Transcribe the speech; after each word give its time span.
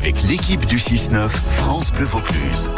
avec 0.00 0.22
l'équipe 0.22 0.64
du 0.66 0.76
6-9 0.76 1.28
France 1.28 1.90
Bleu 1.90 2.04
Vaucluse. 2.04 2.70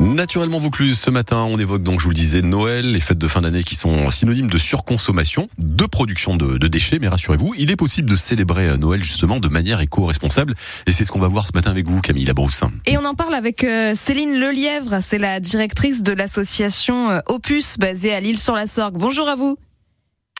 Naturellement 0.00 0.58
Vaucluse, 0.58 0.98
ce 0.98 1.10
matin, 1.10 1.44
on 1.44 1.58
évoque 1.58 1.82
donc, 1.82 2.00
je 2.00 2.04
vous 2.04 2.10
le 2.10 2.14
disais, 2.14 2.40
Noël, 2.40 2.90
les 2.92 2.98
fêtes 2.98 3.18
de 3.18 3.28
fin 3.28 3.42
d'année 3.42 3.62
qui 3.62 3.74
sont 3.74 4.10
synonymes 4.10 4.48
de 4.48 4.56
surconsommation, 4.56 5.50
de 5.58 5.84
production 5.84 6.38
de, 6.38 6.56
de 6.56 6.66
déchets, 6.66 6.98
mais 6.98 7.08
rassurez-vous, 7.08 7.52
il 7.58 7.70
est 7.70 7.76
possible 7.76 8.08
de 8.08 8.16
célébrer 8.16 8.78
Noël 8.78 9.04
justement 9.04 9.38
de 9.38 9.48
manière 9.48 9.82
éco-responsable, 9.82 10.54
et 10.86 10.92
c'est 10.92 11.04
ce 11.04 11.12
qu'on 11.12 11.20
va 11.20 11.28
voir 11.28 11.46
ce 11.46 11.52
matin 11.54 11.70
avec 11.70 11.86
vous, 11.86 12.00
Camille 12.00 12.24
Labrousse. 12.24 12.62
Et 12.86 12.96
on 12.96 13.04
en 13.04 13.14
parle 13.14 13.34
avec 13.34 13.62
euh, 13.62 13.94
Céline 13.94 14.38
Lelièvre, 14.40 14.96
c'est 15.02 15.18
la 15.18 15.40
directrice 15.40 16.02
de 16.02 16.12
l'association 16.12 17.10
euh, 17.10 17.18
Opus, 17.26 17.76
basée 17.78 18.14
à 18.14 18.20
Lille-sur-la-Sorgue. 18.20 18.96
Bonjour 18.96 19.28
à 19.28 19.34
vous. 19.34 19.58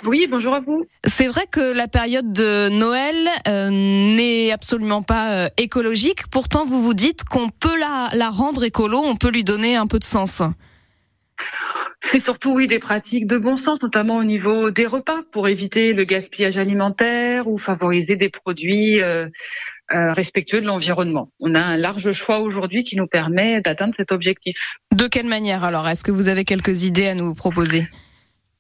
Oui, 0.05 0.27
bonjour 0.29 0.55
à 0.55 0.61
vous. 0.61 0.84
C'est 1.05 1.29
vrai 1.29 1.46
que 1.50 1.61
la 1.61 1.87
période 1.87 2.32
de 2.32 2.69
Noël 2.69 3.29
euh, 3.46 3.71
n'est 3.71 4.51
absolument 4.51 5.02
pas 5.02 5.32
euh, 5.32 5.48
écologique. 5.59 6.27
Pourtant, 6.30 6.66
vous 6.66 6.82
vous 6.82 6.95
dites 6.95 7.25
qu'on 7.25 7.51
peut 7.51 7.78
la, 7.78 8.11
la 8.15 8.30
rendre 8.30 8.65
écolo, 8.65 8.98
on 8.98 9.15
peut 9.15 9.30
lui 9.30 9.45
donner 9.45 9.77
un 9.77 9.87
peu 9.87 9.98
de 10.01 10.05
sens. 10.05 10.42
C'est 12.01 12.20
surtout 12.20 12.52
oui 12.52 12.66
des 12.66 12.80
pratiques 12.80 13.28
de 13.28 13.38
bon 13.38 13.55
sens, 13.55 13.80
notamment 13.83 14.16
au 14.16 14.25
niveau 14.25 14.70
des 14.70 14.87
repas, 14.87 15.20
pour 15.30 15.47
éviter 15.48 15.92
le 15.92 16.03
gaspillage 16.03 16.59
alimentaire 16.59 17.47
ou 17.47 17.59
favoriser 17.59 18.16
des 18.16 18.28
produits 18.28 19.00
euh, 19.00 19.28
euh, 19.95 20.12
respectueux 20.12 20.61
de 20.61 20.66
l'environnement. 20.66 21.30
On 21.39 21.55
a 21.55 21.61
un 21.61 21.77
large 21.77 22.12
choix 22.12 22.41
aujourd'hui 22.41 22.83
qui 22.83 22.97
nous 22.97 23.06
permet 23.06 23.61
d'atteindre 23.61 23.95
cet 23.97 24.11
objectif. 24.11 24.56
De 24.92 25.06
quelle 25.06 25.27
manière 25.27 25.62
alors? 25.62 25.89
Est-ce 25.89 26.03
que 26.03 26.11
vous 26.11 26.28
avez 26.28 26.45
quelques 26.45 26.84
idées 26.84 27.06
à 27.06 27.14
nous 27.14 27.34
proposer? 27.34 27.89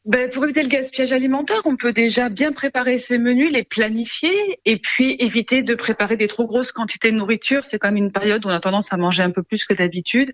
Ben, 0.04 0.28
pour 0.28 0.42
éviter 0.42 0.64
le 0.64 0.68
gaspillage 0.68 1.12
alimentaire, 1.12 1.62
on 1.64 1.76
peut 1.76 1.92
déjà 1.92 2.28
bien 2.28 2.50
préparer 2.50 2.98
ses 2.98 3.18
menus, 3.18 3.52
les 3.52 3.62
planifier, 3.62 4.58
et 4.64 4.76
puis 4.76 5.14
éviter 5.20 5.62
de 5.62 5.74
préparer 5.76 6.16
des 6.16 6.26
trop 6.26 6.44
grosses 6.44 6.72
quantités 6.72 7.12
de 7.12 7.16
nourriture. 7.16 7.62
C'est 7.62 7.78
quand 7.78 7.86
même 7.86 8.02
une 8.02 8.10
période 8.10 8.44
où 8.44 8.48
on 8.48 8.52
a 8.52 8.58
tendance 8.58 8.92
à 8.92 8.96
manger 8.96 9.22
un 9.22 9.30
peu 9.30 9.44
plus 9.44 9.64
que 9.64 9.74
d'habitude, 9.74 10.32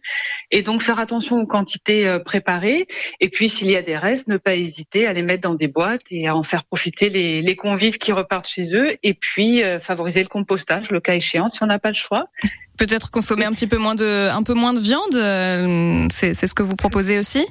et 0.51 0.63
donc 0.63 0.81
faire 0.81 0.99
attention 0.99 1.37
aux 1.37 1.47
quantités 1.47 2.09
euh, 2.09 2.19
préparées. 2.19 2.87
Et 3.21 3.29
puis, 3.29 3.51
s'il 3.51 3.71
y 3.71 3.77
a 3.77 3.83
des 3.83 3.99
restes, 3.99 4.27
ne 4.29 4.39
pas 4.39 4.55
hésiter 4.55 5.07
à 5.07 5.13
les 5.13 5.21
mettre 5.21 5.43
dans 5.43 5.55
des 5.55 5.69
boîtes 5.69 6.11
et 6.11 6.29
à 6.29 6.35
en 6.35 6.43
faire 6.43 6.65
profiter 6.65 7.11
les, 7.11 7.57
convives 7.57 7.99
qui 7.99 8.13
repartent 8.13 8.49
chez 8.49 8.75
eux. 8.75 8.97
Et 9.03 9.13
puis, 9.13 9.63
euh, 9.63 9.81
favoriser 9.81 10.23
le 10.23 10.29
compostage, 10.29 10.91
le 10.91 11.01
cas 11.01 11.15
échéant, 11.15 11.51
si 11.51 11.63
on 11.63 11.67
n'a 11.67 11.79
pas 11.79 11.91
le 11.91 11.95
choix. 11.95 12.31
Peut-être 12.79 13.11
consommer 13.11 13.45
un 13.45 13.53
petit 13.53 13.67
peu 13.67 13.77
moins 13.77 13.97
de, 13.97 14.31
un 14.31 14.43
peu 14.43 14.55
moins 14.55 14.73
de 14.73 14.81
viande. 14.81 15.15
euh, 15.15 16.07
c'est 16.11 16.33
ce 16.33 16.55
que 16.55 16.63
vous 16.63 16.77
proposez 16.77 17.19
aussi? 17.19 17.45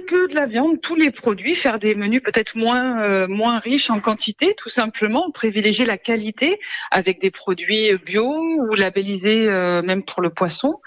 Que 0.00 0.28
de 0.28 0.34
la 0.34 0.46
viande, 0.46 0.80
tous 0.80 0.94
les 0.94 1.10
produits, 1.10 1.54
faire 1.54 1.78
des 1.78 1.94
menus 1.94 2.22
peut-être 2.22 2.56
moins 2.56 3.02
euh, 3.02 3.26
moins 3.28 3.58
riches 3.58 3.90
en 3.90 4.00
quantité, 4.00 4.54
tout 4.56 4.68
simplement, 4.68 5.30
privilégier 5.30 5.84
la 5.84 5.98
qualité 5.98 6.58
avec 6.90 7.20
des 7.20 7.30
produits 7.30 7.96
bio 8.04 8.26
ou 8.26 8.74
labellisés 8.74 9.48
euh, 9.48 9.82
même 9.82 10.02
pour 10.02 10.22
le 10.22 10.30
poisson, 10.30 10.80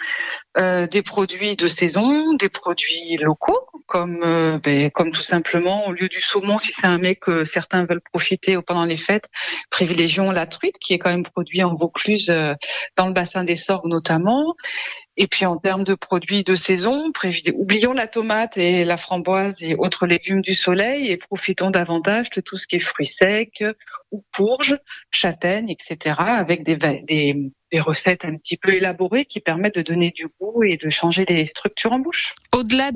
euh, 0.58 0.88
des 0.88 1.02
produits 1.02 1.56
de 1.56 1.68
saison, 1.68 2.34
des 2.34 2.50
produits 2.50 3.18
locaux 3.18 3.68
comme 3.86 4.20
ben, 4.64 4.92
comme 4.92 5.12
tout 5.12 5.24
simplement 5.24 5.88
au 5.88 5.92
lieu 5.94 6.10
du 6.10 6.20
saumon, 6.20 6.60
si 6.60 6.74
c'est 6.74 6.86
un 6.86 7.00
mec 7.00 7.22
que 7.22 7.44
certains 7.44 7.86
veulent 7.86 8.02
profiter 8.02 8.56
pendant 8.62 8.86
les 8.86 8.98
fêtes, 8.98 9.26
privilégions 9.72 10.30
la 10.32 10.46
truite 10.46 10.78
qui 10.80 10.94
est 10.94 11.00
quand 11.00 11.10
même 11.10 11.24
produit 11.24 11.64
en 11.64 11.74
Vaucluse 11.74 12.28
dans 12.98 13.08
le 13.08 13.14
bassin 13.14 13.44
des 13.44 13.56
Sorgues 13.56 13.88
notamment. 13.88 14.56
Et 15.22 15.28
puis 15.28 15.46
en 15.46 15.58
termes 15.58 15.84
de 15.84 15.96
produits 15.96 16.44
de 16.44 16.56
saison, 16.56 17.12
oublions 17.54 17.92
la 17.92 18.08
tomate 18.08 18.58
et 18.58 18.86
la 18.86 18.96
framboise 19.00 19.64
et 19.64 19.76
autres 19.76 20.06
légumes 20.06 20.42
du 20.42 20.54
soleil 20.54 21.08
et 21.08 21.18
profitons 21.18 21.72
davantage 21.72 22.30
de 22.30 22.42
tout 22.42 22.58
ce 22.58 22.68
qui 22.68 22.76
est 22.76 22.80
fruits 22.80 23.06
secs 23.06 23.64
ou 24.12 24.24
courges, 24.36 24.78
châtaignes, 25.12 25.70
etc. 25.70 26.16
avec 26.20 26.64
des, 26.64 26.76
des, 26.76 27.34
des 27.72 27.80
recettes 27.80 28.26
un 28.26 28.36
petit 28.38 28.58
peu 28.58 28.74
élaborées 28.74 29.26
qui 29.26 29.40
permettent 29.40 29.76
de 29.76 29.82
donner 29.82 30.12
du 30.12 30.28
goût 30.40 30.64
et 30.64 30.78
de 30.78 30.90
changer 30.90 31.26
les 31.28 31.46
structures 31.46 31.94
en 31.94 32.00
bouche. 32.00 32.34
Au-delà 32.56 32.88